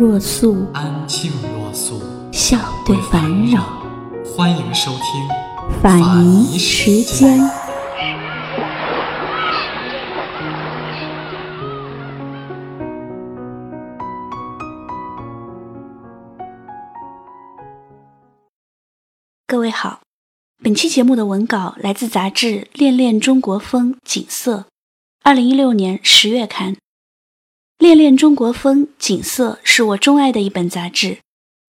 [0.00, 2.00] 若素，安静若素，
[2.32, 3.84] 笑对烦扰。
[4.24, 5.28] 欢迎收听
[5.82, 7.38] 法尼时间。
[19.46, 20.00] 各位好。
[20.62, 24.56] 本期节目的文稿来自杂志《恋恋中国风·景色》，
[25.22, 26.72] 二零一六年十月刊。
[27.80, 31.16] 《恋恋中国风·景色》是我钟爱的一本杂志，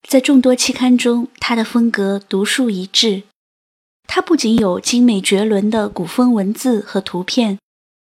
[0.09, 3.23] 在众多期刊中，它的风格独树一帜。
[4.09, 7.61] 它不仅有精美绝伦的古风文字和图片，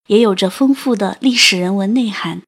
[0.08, 2.42] 也有着丰富的历史人文内涵。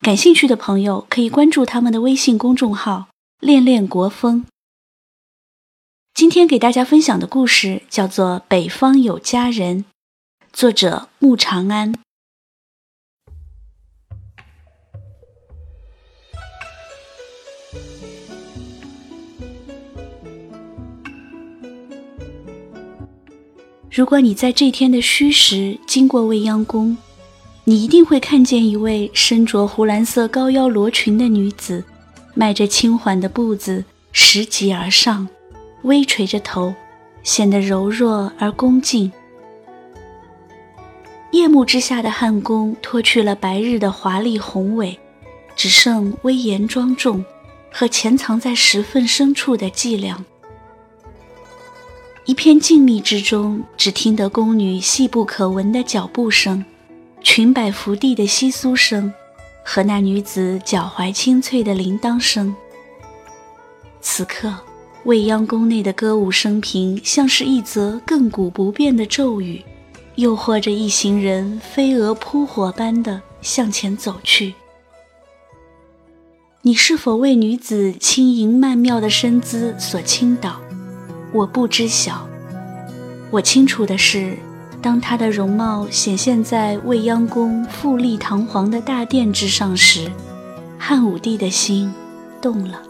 [0.00, 3.08] 感兴趣的朋友可以关注他们的微信公众号
[3.40, 4.44] “恋恋国风”。
[6.12, 9.84] 今天给大家分享的故事叫做《北方有佳人》，
[10.52, 11.94] 作者穆长安。
[23.96, 26.94] 如果你在这天的戌时经过未央宫，
[27.64, 31.82] 你一定会看见一位身着湖蓝色高腰罗裙的女子，
[32.34, 35.26] 迈着轻缓的步子拾级而上。
[35.84, 36.74] 微垂着头，
[37.22, 39.10] 显得柔弱而恭敬。
[41.30, 44.98] 夜幕之下的汉宫脱去了白日的华丽宏伟，
[45.56, 47.24] 只剩威严庄重
[47.72, 50.22] 和潜藏在石缝深处的伎俩。
[52.26, 56.64] 一片静谧之中，只听得宫女细不可闻的脚步声、
[57.22, 59.12] 裙摆拂地的窸窣声，
[59.64, 62.54] 和那女子脚踝清脆的铃铛声。
[64.00, 64.54] 此刻。
[65.04, 69.62] 未央宫内的歌舞升平，像是一则亘古不变的咒语，
[70.16, 74.52] 诱惑着一行人飞蛾扑火般的向前走去。
[76.62, 80.60] 你是否为女子轻盈曼妙的身姿所倾倒？
[81.36, 82.26] 我不知晓。
[83.30, 84.38] 我清楚的是，
[84.80, 90.10] 当她的容貌显现在未央宫富丽堂皇的大殿之上时，
[90.78, 91.92] 汉武帝的心
[92.40, 92.85] 动了。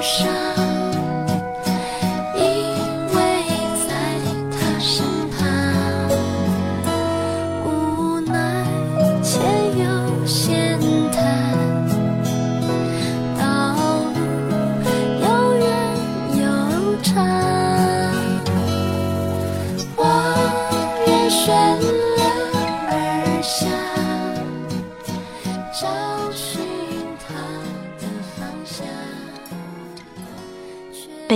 [0.00, 0.79] 伤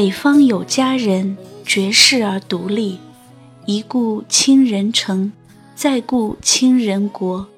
[0.04, 1.34] 北方有佳人，
[1.64, 2.98] 绝世而独立。
[3.64, 5.32] 一顾倾人城，
[5.74, 7.48] 再顾倾人国。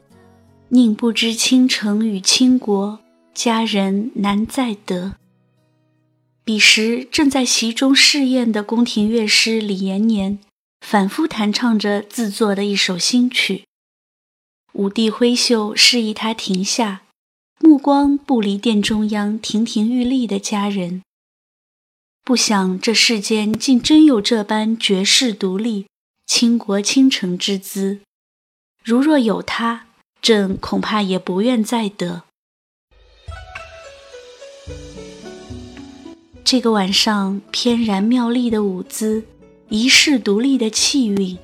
[0.69, 3.01] 宁不知倾城与倾国，
[3.35, 5.17] 佳人难再得。
[6.45, 10.39] 彼时正在席中试宴的宫廷乐师李延年，
[10.81, 13.65] 反复弹唱着自作的一首新曲。
[14.75, 17.03] 武帝挥袖示意他停下，
[17.61, 21.03] 目光不离殿中央亭亭玉立的佳人。
[22.27, 25.87] 不想这世间竟真有这般绝世独立、
[26.27, 28.01] 倾国倾城之姿。
[28.83, 29.87] 如若有他，
[30.21, 32.25] 朕恐怕也不愿再得。
[36.43, 39.23] 这个晚上，翩然妙丽的舞姿，
[39.69, 41.39] 一世独立的气韵，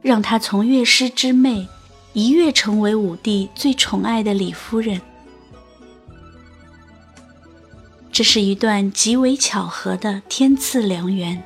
[0.00, 1.68] 让她从乐师之妹
[2.14, 4.98] 一跃成为武帝最宠爱的李夫人。
[8.12, 11.42] 这是一段极为巧合的天赐良缘。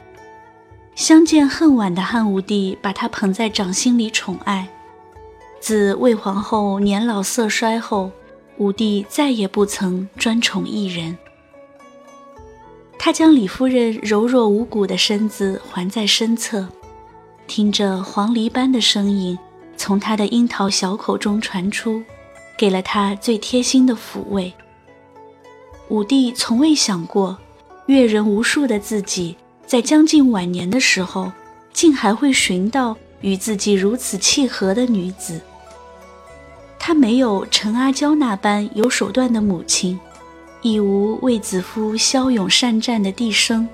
[0.97, 4.69] 相见恨晚的汉武帝把她捧在掌心里宠爱。
[5.61, 8.11] 自魏皇后年老色衰后，
[8.59, 11.17] 武帝再也不曾专宠一人。
[12.99, 16.67] 他将李夫人柔弱无骨的身子环在身侧，
[17.47, 19.39] 听着黄鹂般的声音
[19.77, 22.03] 从他的樱桃小口中传出，
[22.59, 24.53] 给了他最贴心的抚慰。
[25.89, 27.39] 武帝从未想过，
[27.87, 29.37] 阅人无数的自己，
[29.67, 31.33] 在将近晚年的时候，
[31.73, 35.41] 竟还会寻到与自己如此契合的女子。
[36.79, 39.99] 他没有陈阿娇那般有手段的母亲。
[40.63, 43.69] 亦无卫子夫骁勇善战的帝生，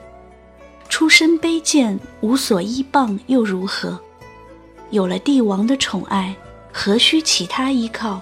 [0.91, 3.99] 出身卑贱，无所依傍又如何？
[4.91, 6.35] 有了帝王的宠爱，
[6.71, 8.21] 何须其他依靠？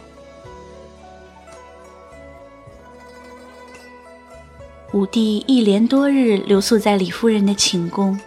[4.92, 8.18] 武帝一连多日留宿在李夫人的寝宫，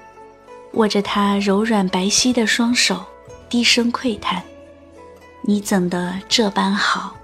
[0.74, 3.04] 握着她柔软白皙的双手，
[3.50, 4.42] 低声喟叹
[5.44, 7.18] ：“你怎的这般好？”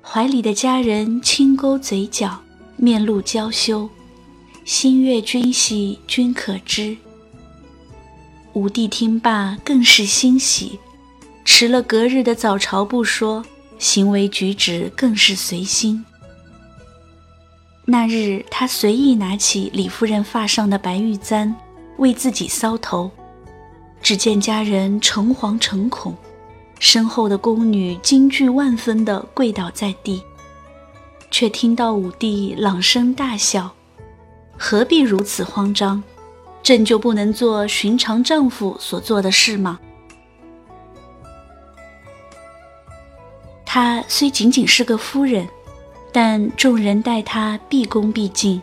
[0.00, 2.40] 怀里的佳人轻勾嘴角，
[2.76, 3.90] 面露娇羞，
[4.64, 6.96] 心悦君兮，君可知。
[8.54, 10.78] 武帝听罢更是欣喜，
[11.44, 13.44] 迟了隔日的早朝不说，
[13.78, 16.02] 行为举止更是随心。
[17.92, 21.54] 那日，他随意拿起李夫人发上的白玉簪，
[21.98, 23.10] 为自己搔头，
[24.00, 26.16] 只见家人诚惶诚恐。
[26.78, 30.22] 身后的宫女惊惧万分地跪倒在地，
[31.30, 33.70] 却听到武帝朗声大笑
[34.56, 36.02] ：“何必如此慌张？
[36.62, 39.78] 朕就不能做寻常丈夫所做的事吗？”
[43.66, 45.46] 她虽仅仅是个夫人，
[46.12, 48.60] 但众人待她毕恭毕敬，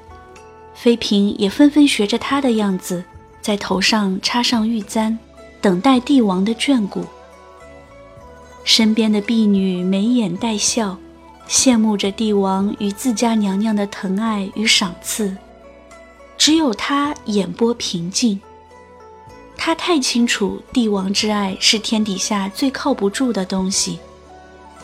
[0.75, 3.03] 妃嫔也纷纷学着她的样子，
[3.41, 5.17] 在头上插上玉簪，
[5.59, 7.03] 等待帝王的眷顾。
[8.63, 10.95] 身边的婢女眉眼带笑，
[11.47, 15.35] 羡慕着帝王与自家娘娘的疼爱与赏赐。
[16.37, 18.39] 只有他眼波平静。
[19.57, 23.99] 他太清楚帝王之爱是天底下最靠不住的东西。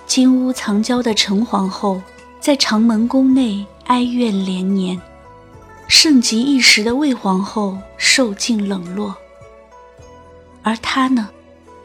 [0.06, 2.02] 金屋藏娇的陈皇后，
[2.46, 4.96] 在长门宫内哀怨连年；
[5.88, 9.18] 盛极一时的魏皇后受尽冷落。
[10.62, 11.28] 而他呢？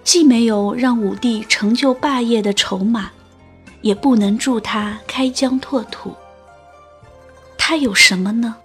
[0.05, 3.11] 既没有让武帝成就霸业的筹码，
[3.81, 6.15] 也不能助他开疆拓土。
[7.57, 8.57] 他有什么呢？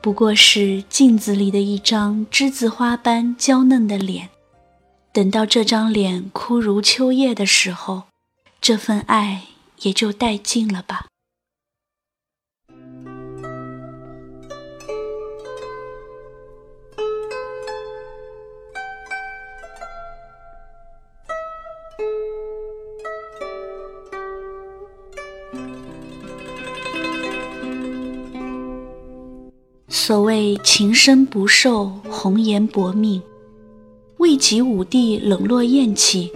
[0.00, 4.30] 不过是镜子里的一张栀子花般娇嫩的脸。
[5.12, 8.04] 等到这张脸枯如秋叶的时候，
[8.62, 9.42] 这份爱
[9.82, 11.04] 也就殆尽了吧。
[30.06, 33.22] 所谓情深不寿，红颜薄命。
[34.18, 36.30] 未及武帝冷落厌弃，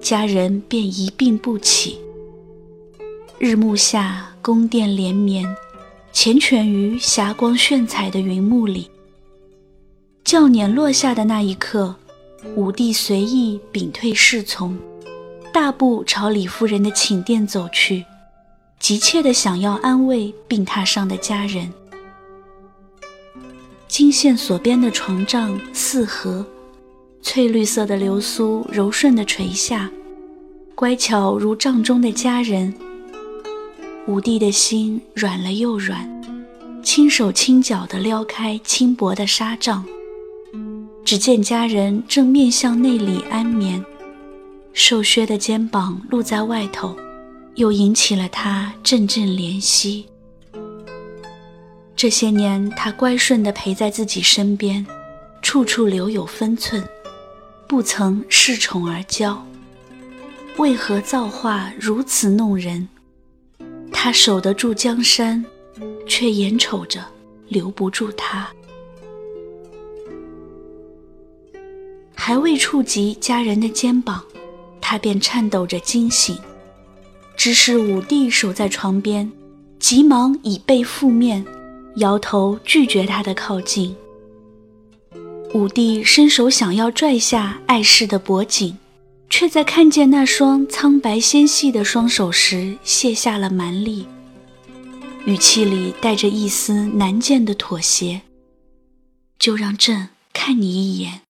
[0.00, 1.98] 家人便一病不起。
[3.40, 5.44] 日暮下，宫殿连绵，
[6.14, 8.88] 缱绻于霞光炫彩的云幕里。
[10.22, 11.96] 轿辇落下的那一刻，
[12.54, 14.78] 武帝随意屏退侍从，
[15.52, 18.04] 大步朝李夫人的寝殿走去，
[18.78, 21.72] 急切地想要安慰病榻上的家人。
[23.88, 26.44] 金线所编的床帐四合，
[27.22, 29.90] 翠绿色的流苏柔顺地垂下，
[30.74, 32.72] 乖巧如帐中的佳人。
[34.06, 36.06] 武帝的心软了又软，
[36.82, 39.82] 轻手轻脚地撩开轻薄的纱帐，
[41.02, 43.82] 只见家人正面向内里安眠，
[44.74, 46.94] 瘦削的肩膀露在外头，
[47.54, 50.06] 又引起了他阵阵怜惜。
[51.98, 54.86] 这些年，他乖顺地陪在自己身边，
[55.42, 56.80] 处处留有分寸，
[57.66, 59.36] 不曾恃宠而骄。
[60.58, 62.88] 为何造化如此弄人？
[63.90, 65.44] 他守得住江山，
[66.06, 67.04] 却眼瞅着
[67.48, 68.48] 留不住他。
[72.14, 74.22] 还未触及家人的肩膀，
[74.80, 76.38] 他便颤抖着惊醒，
[77.36, 79.32] 只是武帝守在床边，
[79.80, 81.44] 急忙以背覆面。
[81.96, 83.96] 摇头拒绝他的靠近。
[85.54, 88.76] 武帝伸手想要拽下碍事的脖颈，
[89.30, 94.06] 却在看见那双苍白纤细的双手时卸下了蛮力，
[95.24, 98.22] 语气里带着一丝难见的妥协。
[99.38, 101.22] 就让朕看你一眼。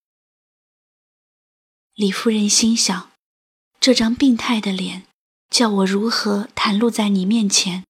[1.95, 3.11] 李夫人心想：
[3.79, 5.05] 这张病态的脸，
[5.51, 7.85] 叫我如何袒露在你面前？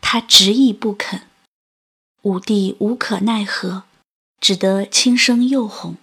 [0.00, 1.22] 她执意不肯。
[2.24, 3.82] 武帝无可奈何，
[4.40, 5.96] 只得轻声诱哄。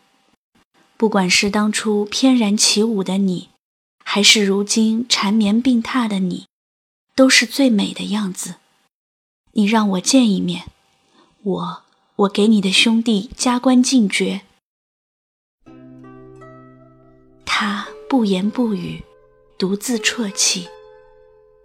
[0.95, 3.49] 不管是当初翩然起舞的你，
[4.05, 6.45] 还是如今缠绵病榻的你，
[7.15, 8.57] 都是最美的样子。
[9.53, 10.65] 你让我见一面，
[11.41, 11.83] 我
[12.17, 14.41] 我给你的兄弟加官进爵。
[17.43, 19.03] 他不言不语，
[19.57, 20.67] 独自啜泣，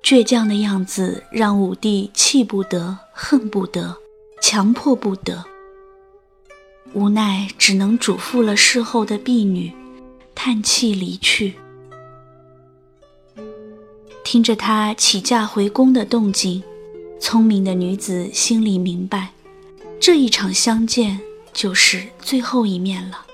[0.02, 3.98] 倔强的样子让武帝气不得，恨不得，
[4.48, 5.44] 强迫不得。
[6.92, 9.72] 无奈，只能嘱咐了事后的婢女，
[10.36, 11.56] 叹气离去。
[14.22, 16.62] 听着他起驾回宫的动静，
[17.18, 19.32] 聪明的女子心里明白，
[19.98, 21.20] 这一场相见
[21.52, 23.26] 就是最后一面了。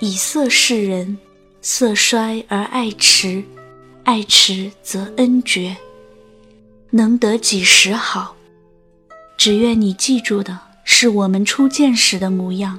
[0.00, 1.16] 以色示人，
[1.62, 3.42] 色衰而爱迟，
[4.04, 5.74] 爱迟则恩绝。
[6.90, 8.33] 能得几时好？
[9.36, 10.60] 只愿你记住的。
[10.86, 12.78] 是我们初见时的模样。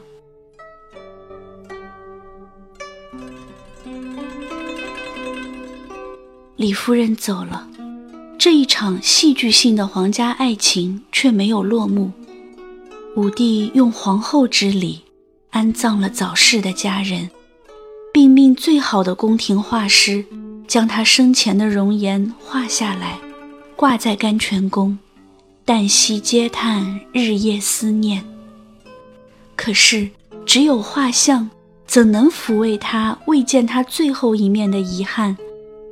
[6.55, 7.67] 李夫人走了，
[8.37, 12.11] 这一场戏剧性的皇家爱情却没有落幕。
[13.15, 15.01] 武帝用皇后之礼
[15.49, 17.29] 安葬了早逝的家人，
[18.13, 20.23] 并命最好的宫廷画师
[20.67, 23.17] 将他生前的容颜画下来，
[23.75, 24.97] 挂在甘泉宫。
[25.65, 28.23] 旦夕嗟叹，日夜思念。
[29.55, 30.11] 可是，
[30.45, 31.49] 只有画像，
[31.87, 35.35] 怎能抚慰他未见他最后一面的遗憾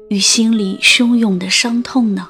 [0.10, 2.30] 与心里汹涌的伤痛呢？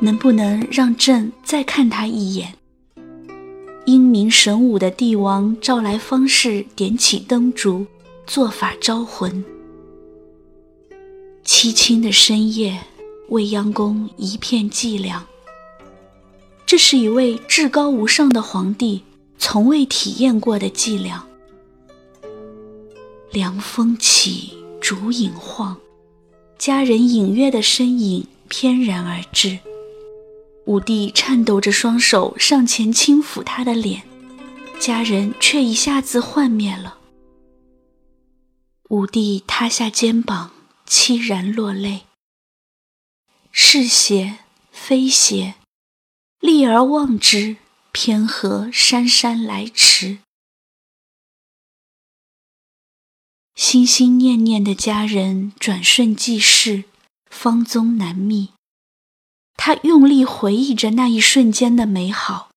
[0.00, 2.52] 能不能让朕再看他一眼？
[3.86, 7.86] 英明神武的帝王召来方士，点起灯烛，
[8.26, 9.42] 做法招魂。
[11.46, 12.78] 凄清的深夜。
[13.28, 15.24] 未央宫一片寂凉。
[16.66, 19.02] 这是一位至高无上的皇帝
[19.38, 21.26] 从未体验过的寂凉。
[23.30, 25.76] 凉风起，烛影晃，
[26.56, 29.58] 佳人隐约的身影翩然而至。
[30.66, 34.02] 武帝颤抖着双手上前轻抚他的脸，
[34.78, 36.98] 佳人却一下子幻灭了。
[38.88, 40.52] 武帝塌下肩膀，
[40.88, 42.02] 凄然落泪。
[43.56, 44.38] 是邪
[44.72, 45.54] 非邪，
[46.40, 47.56] 立而望之，
[47.92, 50.18] 偏和姗姗来迟。
[53.54, 56.82] 心心念念的家人转瞬即逝，
[57.30, 58.48] 芳踪难觅。
[59.56, 62.50] 他用力回忆着那一瞬间的美好，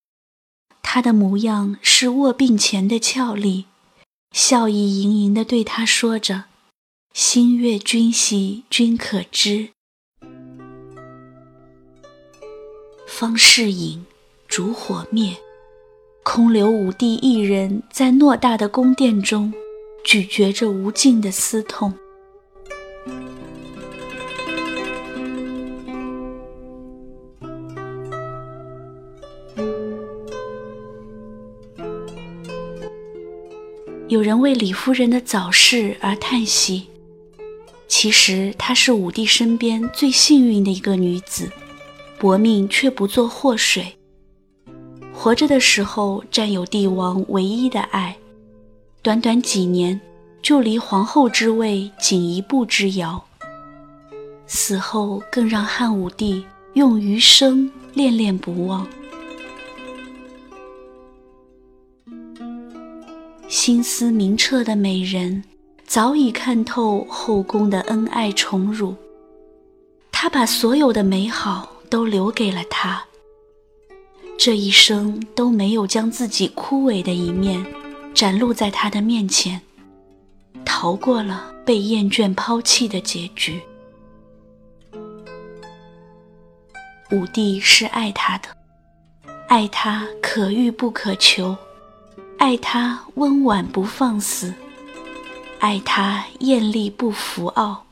[0.82, 3.66] 他的模样是卧病前的俏丽，
[4.32, 6.46] 笑意盈盈地对他说着
[7.14, 9.70] ：“心悦君兮，君可知。”
[13.08, 14.04] 方士隐，
[14.46, 15.34] 烛火灭，
[16.22, 19.52] 空留武帝一人在偌大的宫殿中，
[20.04, 21.92] 咀嚼着无尽的思痛。
[34.08, 36.86] 有人为李夫人的早逝而叹息，
[37.88, 41.50] 其实她是武帝身边最幸运的一个女子。
[42.18, 43.94] 薄命却不做祸水。
[45.12, 48.16] 活着的时候占有帝王唯一的爱，
[49.02, 50.00] 短短几年
[50.40, 53.24] 就离皇后之位仅一步之遥。
[54.46, 56.44] 死后更让汉武帝
[56.74, 58.86] 用余生恋恋不忘。
[63.48, 65.42] 心思明澈的美人
[65.86, 68.94] 早已看透后宫的恩爱宠辱，
[70.12, 71.72] 她把所有的美好。
[71.90, 73.04] 都留给了他，
[74.38, 77.64] 这一生都没有将自己枯萎的一面
[78.14, 79.60] 展露在他的面前，
[80.64, 83.60] 逃过了被厌倦抛弃的结局。
[87.10, 88.48] 武帝是爱他的，
[89.48, 91.56] 爱他可遇不可求，
[92.38, 94.52] 爱他温婉不放肆，
[95.58, 97.87] 爱他艳丽不浮傲。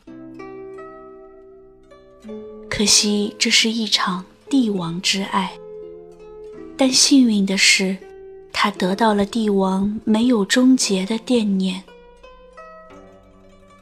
[2.76, 5.50] 可惜，这是一场帝王之爱。
[6.76, 7.96] 但幸运的是，
[8.52, 11.82] 他得到了帝王没有终结的惦念。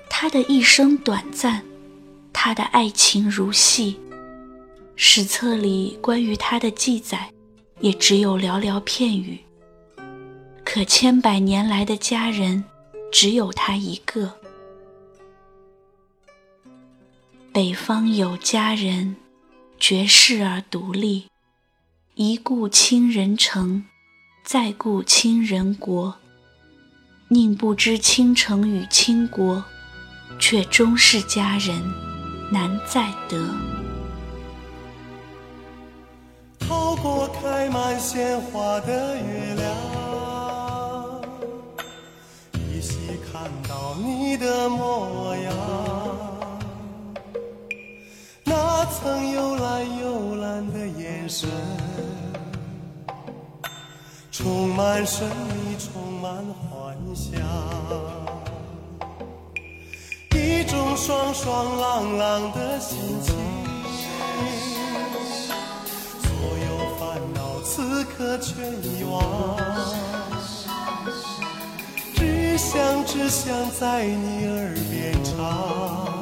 [0.09, 1.65] 他的一生短暂，
[2.33, 3.97] 他的爱情如戏，
[4.95, 7.33] 史册里关于他的记载
[7.81, 9.41] 也只有寥寥片语。
[10.65, 12.63] 可千百年来的家人，
[13.11, 14.33] 只有他一个。
[17.54, 19.14] 北方有佳人，
[19.78, 21.28] 绝世而独立，
[22.16, 23.84] 一顾倾人城，
[24.42, 26.16] 再顾倾人国。
[27.28, 29.64] 宁不知倾城与倾国，
[30.37, 31.80] 却终是佳人
[32.50, 33.54] 难再得。
[36.58, 41.23] 透过开满鲜花的月亮，
[42.68, 42.96] 依稀
[43.30, 45.84] 看到你的模样。
[49.04, 51.46] 曾幽蓝幽蓝的眼神，
[54.32, 57.38] 充满神秘，充满幻想。
[60.30, 63.34] 一种爽爽朗朗的心情。
[66.23, 66.32] 所
[66.64, 69.58] 有烦恼此刻全遗忘，
[72.14, 76.13] 只想只想在你耳边，唱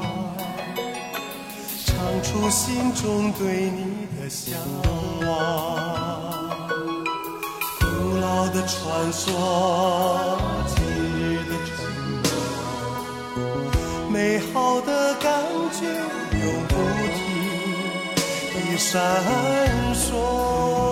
[2.23, 4.55] 出心中对你的向
[5.26, 5.29] 往。
[7.81, 7.85] 古
[8.21, 10.38] 老的传说，
[10.69, 11.75] 今日的承
[12.23, 12.26] 诺，
[14.11, 16.75] 美好的感觉永不
[17.12, 17.21] 停
[18.55, 18.91] 地闪
[19.95, 20.91] 烁。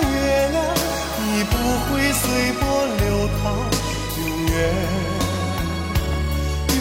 [2.23, 2.61] 随波
[2.99, 3.03] 流
[3.41, 3.43] 淌，
[4.17, 4.53] 永远，
[6.77, 6.79] 永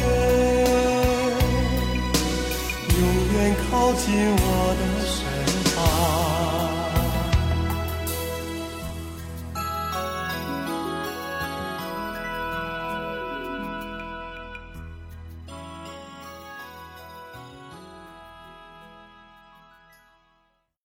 [0.00, 0.02] 远，
[2.98, 3.00] 永
[3.34, 4.49] 远靠近我。